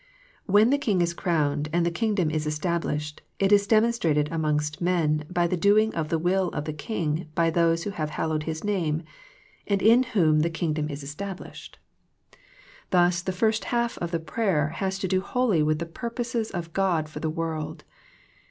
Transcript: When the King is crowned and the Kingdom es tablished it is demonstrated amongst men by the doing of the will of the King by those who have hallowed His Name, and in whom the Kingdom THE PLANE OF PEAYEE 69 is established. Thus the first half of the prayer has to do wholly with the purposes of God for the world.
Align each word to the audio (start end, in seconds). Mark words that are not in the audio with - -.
When 0.47 0.71
the 0.71 0.79
King 0.79 0.99
is 0.99 1.13
crowned 1.13 1.69
and 1.71 1.85
the 1.85 1.91
Kingdom 1.91 2.31
es 2.31 2.45
tablished 2.45 3.19
it 3.37 3.51
is 3.51 3.67
demonstrated 3.67 4.29
amongst 4.31 4.81
men 4.81 5.25
by 5.29 5.45
the 5.45 5.55
doing 5.55 5.93
of 5.93 6.09
the 6.09 6.17
will 6.17 6.47
of 6.53 6.65
the 6.65 6.73
King 6.73 7.29
by 7.35 7.51
those 7.51 7.83
who 7.83 7.91
have 7.91 8.09
hallowed 8.09 8.41
His 8.41 8.63
Name, 8.63 9.03
and 9.67 9.79
in 9.79 10.01
whom 10.01 10.39
the 10.39 10.49
Kingdom 10.49 10.87
THE 10.87 10.95
PLANE 10.95 10.95
OF 10.95 10.97
PEAYEE 10.97 10.97
69 10.97 10.97
is 10.97 11.03
established. 11.43 11.79
Thus 12.89 13.21
the 13.21 13.31
first 13.31 13.65
half 13.65 13.99
of 13.99 14.09
the 14.09 14.19
prayer 14.19 14.69
has 14.69 14.97
to 14.97 15.07
do 15.07 15.21
wholly 15.21 15.61
with 15.61 15.77
the 15.77 15.85
purposes 15.85 16.49
of 16.49 16.73
God 16.73 17.07
for 17.07 17.19
the 17.19 17.29
world. 17.29 17.83